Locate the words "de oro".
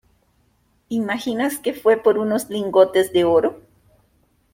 3.13-3.61